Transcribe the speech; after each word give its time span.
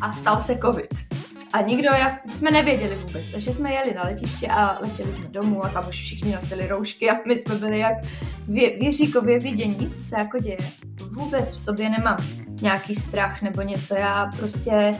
A 0.00 0.10
stal 0.10 0.40
se 0.40 0.58
covid. 0.58 0.88
A 1.52 1.62
nikdo, 1.62 1.90
jak 1.90 2.30
jsme 2.30 2.50
nevěděli 2.50 2.96
vůbec, 2.96 3.28
takže 3.28 3.52
jsme 3.52 3.72
jeli 3.72 3.94
na 3.94 4.02
letiště 4.02 4.46
a 4.46 4.78
letěli 4.80 5.12
jsme 5.12 5.28
domů 5.28 5.64
a 5.64 5.68
tam 5.68 5.88
už 5.88 5.96
všichni 5.96 6.34
nosili 6.34 6.66
roušky 6.66 7.10
a 7.10 7.14
my 7.26 7.36
jsme 7.36 7.54
byli 7.54 7.78
jak 7.78 7.94
vě, 8.48 8.78
věříkově 8.78 9.38
vidění, 9.38 9.88
co 9.88 10.00
se 10.00 10.18
jako 10.18 10.38
děje. 10.38 10.58
Vůbec 11.10 11.54
v 11.54 11.58
sobě 11.58 11.90
nemám 11.90 12.16
nějaký 12.62 12.94
strach 12.94 13.42
nebo 13.42 13.62
něco, 13.62 13.94
já 13.94 14.30
prostě 14.36 14.94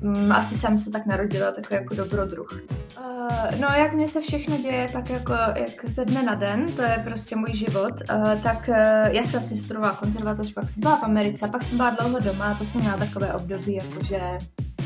Mm, 0.00 0.32
asi 0.32 0.54
jsem 0.54 0.78
se 0.78 0.90
tak 0.90 1.06
narodila, 1.06 1.52
takový 1.52 1.74
jako 1.80 1.94
dobrodruh. 1.94 2.62
Uh, 2.98 3.60
no, 3.60 3.68
jak 3.68 3.92
mě 3.92 4.08
se 4.08 4.20
všechno 4.20 4.56
děje, 4.56 4.88
tak 4.92 5.10
jako 5.10 5.32
jak 5.54 5.84
ze 5.84 6.04
dne 6.04 6.22
na 6.22 6.34
den, 6.34 6.72
to 6.72 6.82
je 6.82 7.02
prostě 7.04 7.36
můj 7.36 7.54
život, 7.54 7.92
uh, 8.14 8.40
tak 8.42 8.68
uh, 8.68 8.74
já 9.06 9.22
jsem 9.22 9.32
vlastně 9.32 9.56
studovala 9.56 9.96
konzervatoř, 9.96 10.52
pak 10.52 10.68
jsem 10.68 10.80
byla 10.80 10.96
v 10.96 11.02
Americe, 11.02 11.48
pak 11.48 11.62
jsem 11.62 11.76
byla 11.76 11.90
dlouho 11.90 12.18
doma, 12.18 12.54
to 12.54 12.64
jsem 12.64 12.80
měla 12.80 12.96
takové 12.96 13.34
období, 13.34 13.74
jakože 13.74 14.20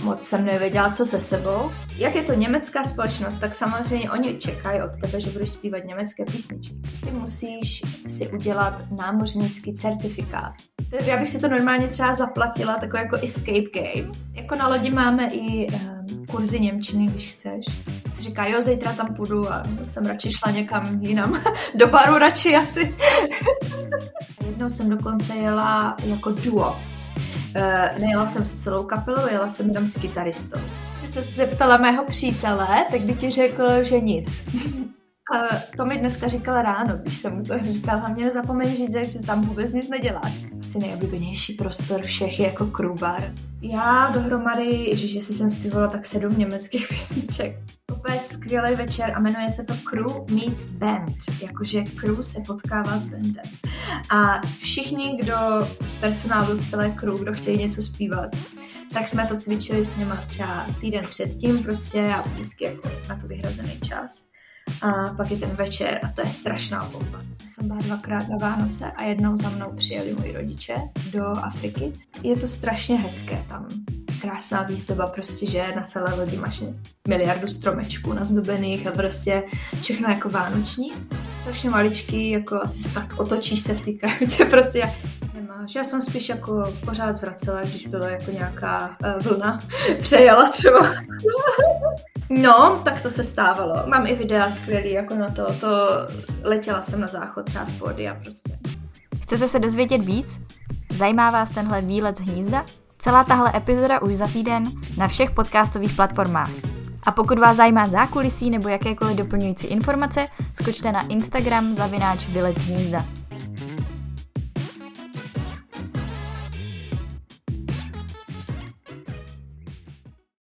moc 0.02 0.22
jsem 0.22 0.44
nevěděla, 0.44 0.90
co 0.90 1.04
se 1.04 1.20
sebou. 1.20 1.70
Jak 1.96 2.14
je 2.14 2.22
to 2.22 2.32
německá 2.32 2.82
společnost, 2.82 3.36
tak 3.36 3.54
samozřejmě 3.54 4.10
oni 4.10 4.34
čekají 4.34 4.82
od 4.82 4.90
tebe, 5.02 5.20
že 5.20 5.30
budeš 5.30 5.50
zpívat 5.50 5.84
německé 5.84 6.24
písničky. 6.24 6.74
Ty 7.04 7.10
musíš 7.10 7.82
si 8.08 8.28
udělat 8.28 8.84
námořnický 8.90 9.74
certifikát. 9.74 10.52
Já 11.04 11.16
bych 11.16 11.30
si 11.30 11.40
to 11.40 11.48
normálně 11.48 11.88
třeba 11.88 12.12
zaplatila, 12.12 12.76
takový 12.76 13.02
jako 13.02 13.16
escape 13.16 13.70
game. 13.74 14.12
Jako 14.34 14.54
na 14.54 14.68
lodi 14.68 14.90
máme 14.90 15.28
i 15.28 15.68
um, 15.72 16.26
kurzy 16.26 16.60
Němčiny, 16.60 17.06
když 17.06 17.32
chceš. 17.32 17.66
Si 18.12 18.22
říká, 18.22 18.46
jo, 18.46 18.62
zítra 18.62 18.92
tam 18.92 19.14
půjdu 19.14 19.52
a 19.52 19.62
jsem 19.88 20.06
radši 20.06 20.30
šla 20.30 20.52
někam 20.52 21.02
jinam. 21.02 21.42
Do 21.74 21.86
baru 21.86 22.18
radši 22.18 22.56
asi. 22.56 22.96
Jednou 24.46 24.70
jsem 24.70 24.90
dokonce 24.90 25.34
jela 25.34 25.96
jako 26.04 26.30
duo 26.30 26.76
Uh, 27.56 27.98
nejela 28.00 28.26
jsem 28.26 28.46
s 28.46 28.54
celou 28.54 28.84
kapelou, 28.84 29.28
jela 29.30 29.48
jsem 29.48 29.68
jenom 29.68 29.86
s 29.86 29.96
kytaristou. 29.96 30.60
Když 30.98 31.10
se 31.10 31.22
zeptala 31.22 31.76
mého 31.76 32.04
přítele, 32.04 32.86
tak 32.90 33.00
by 33.00 33.14
ti 33.14 33.30
řekl, 33.30 33.84
že 33.84 34.00
nic. 34.00 34.44
A 35.34 35.56
to 35.76 35.84
mi 35.84 35.98
dneska 35.98 36.28
říkal 36.28 36.62
ráno, 36.62 36.96
když 36.96 37.16
jsem 37.16 37.36
mu 37.36 37.42
to 37.42 37.54
říkal, 37.70 37.98
hlavně 37.98 38.24
nezapomeň 38.24 38.74
říct, 38.74 38.94
že 38.94 39.22
tam 39.26 39.42
vůbec 39.42 39.72
nic 39.72 39.88
neděláš. 39.88 40.46
Asi 40.60 40.78
nejoblíbenější 40.78 41.52
prostor 41.54 42.02
všech 42.02 42.40
je 42.40 42.46
jako 42.46 42.66
crewbar. 42.66 43.32
Já 43.62 44.10
dohromady, 44.14 44.96
že 44.96 45.20
si 45.20 45.34
jsem 45.34 45.50
zpívala 45.50 45.88
tak 45.88 46.06
sedm 46.06 46.38
německých 46.38 46.88
písniček. 46.88 47.56
Úplně 48.02 48.20
skvělý 48.20 48.74
večer 48.74 49.12
a 49.14 49.20
jmenuje 49.20 49.50
se 49.50 49.64
to 49.64 49.74
Crew 49.84 50.30
Meets 50.30 50.66
Band, 50.66 51.16
jakože 51.42 51.82
crew 51.82 52.20
se 52.20 52.40
potkává 52.46 52.98
s 52.98 53.04
bandem. 53.04 53.44
A 54.10 54.40
všichni, 54.58 55.16
kdo 55.22 55.36
z 55.86 55.96
personálu, 55.96 56.56
z 56.56 56.70
celé 56.70 56.90
crew, 56.90 57.18
kdo 57.18 57.32
chtějí 57.32 57.58
něco 57.58 57.82
zpívat, 57.82 58.36
tak 58.92 59.08
jsme 59.08 59.26
to 59.26 59.36
cvičili 59.36 59.84
s 59.84 59.96
něma 59.96 60.16
třeba 60.16 60.66
týden 60.80 61.04
předtím 61.10 61.62
prostě 61.62 62.14
a 62.14 62.22
vždycky 62.22 62.64
jako 62.64 62.90
na 63.08 63.16
to 63.16 63.28
vyhrazený 63.28 63.80
čas. 63.88 64.28
A 64.82 65.14
pak 65.14 65.30
je 65.30 65.36
ten 65.36 65.50
večer 65.50 66.00
a 66.02 66.08
to 66.08 66.20
je 66.20 66.30
strašná 66.30 66.84
bomba. 66.84 67.18
Já 67.42 67.48
jsem 67.48 67.68
byla 67.68 67.80
dvakrát 67.80 68.28
na 68.28 68.36
Vánoce 68.36 68.92
a 68.92 69.02
jednou 69.02 69.36
za 69.36 69.50
mnou 69.50 69.72
přijeli 69.76 70.14
moji 70.14 70.32
rodiče 70.32 70.74
do 71.12 71.26
Afriky. 71.26 71.92
Je 72.22 72.36
to 72.36 72.46
strašně 72.46 72.96
hezké 72.96 73.44
tam. 73.48 73.68
Krásná 74.22 74.62
výzdoba 74.62 75.06
prostě, 75.06 75.50
že 75.50 75.64
na 75.76 75.82
celé 75.82 76.14
lodi 76.14 76.36
máš 76.36 76.62
miliardu 77.08 77.48
stromečků 77.48 78.12
nazdobených 78.12 78.86
a 78.86 78.90
prostě 78.90 79.42
všechno 79.80 80.08
jako 80.10 80.28
vánoční. 80.28 80.92
Strašně 81.40 81.70
maličký, 81.70 82.30
jako 82.30 82.62
asi 82.62 82.90
tak 82.94 83.20
otočíš 83.20 83.60
se 83.60 83.74
v 83.74 83.80
té 83.80 83.92
kartě, 83.92 84.44
prostě 84.50 84.92
nemáš. 85.34 85.74
Já 85.74 85.84
jsem 85.84 86.02
spíš 86.02 86.28
jako 86.28 86.72
pořád 86.84 87.20
vracela, 87.20 87.60
když 87.60 87.86
byla 87.86 88.10
jako 88.10 88.30
nějaká 88.30 88.96
uh, 89.04 89.22
vlna, 89.22 89.58
přejela 90.00 90.50
třeba. 90.50 90.94
No, 92.30 92.80
tak 92.84 93.02
to 93.02 93.10
se 93.10 93.24
stávalo. 93.24 93.82
Mám 93.86 94.06
i 94.06 94.14
videa 94.14 94.50
skvělý 94.50 94.92
jako 94.92 95.14
na 95.14 95.30
to. 95.30 95.54
To 95.54 95.88
letěla 96.42 96.82
jsem 96.82 97.00
na 97.00 97.06
záchod 97.06 97.46
třeba 97.46 97.64
z 97.64 97.72
pódia 97.72 98.14
prostě. 98.14 98.58
Chcete 99.22 99.48
se 99.48 99.58
dozvědět 99.58 100.04
víc? 100.04 100.40
Zajímá 100.96 101.30
vás 101.30 101.50
tenhle 101.50 101.82
výlet 101.82 102.16
z 102.16 102.20
hnízda? 102.20 102.64
Celá 103.02 103.24
tahle 103.24 103.52
epizoda 103.56 104.02
už 104.02 104.16
za 104.16 104.26
týden 104.26 104.64
na 104.96 105.08
všech 105.08 105.30
podcastových 105.30 105.92
platformách. 105.96 106.50
A 107.02 107.10
pokud 107.10 107.38
vás 107.38 107.56
zajímá 107.56 107.88
zákulisí 107.88 108.50
nebo 108.50 108.68
jakékoliv 108.68 109.16
doplňující 109.16 109.66
informace, 109.66 110.28
skočte 110.54 110.92
na 110.92 111.06
Instagram 111.06 111.74
zavináč 111.74 112.26
Vylec 112.26 112.56
hnízda. 112.56 113.04